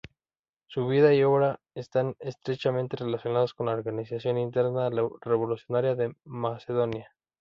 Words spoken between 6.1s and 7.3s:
Macedonia.